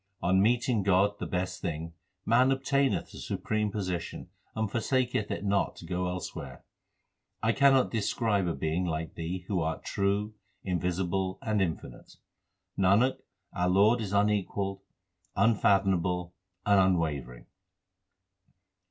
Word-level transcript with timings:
On 0.19 0.41
meeting 0.41 0.81
God, 0.81 1.19
the 1.19 1.27
best 1.27 1.61
thing, 1.61 1.93
man 2.25 2.51
obtaineth 2.51 3.11
the 3.11 3.19
supreme 3.19 3.69
position, 3.71 4.29
and 4.55 4.67
forsaketh 4.71 5.29
it 5.29 5.45
not 5.45 5.75
to 5.75 5.85
go 5.85 6.07
elsewhere. 6.07 6.65
I 7.43 7.51
cannot 7.51 7.91
describe 7.91 8.47
a 8.47 8.55
Being 8.55 8.83
like 8.85 9.13
Thee 9.13 9.45
who 9.47 9.61
art 9.61 9.85
true, 9.85 10.33
invisible, 10.63 11.37
and 11.43 11.61
infinite. 11.61 12.15
Nanak, 12.79 13.17
our 13.53 13.69
Lord 13.69 14.01
is 14.01 14.11
unequalled, 14.11 14.81
unfathomable, 15.35 16.33
and 16.65 16.79
un 16.79 16.97
wavering. 16.97 17.45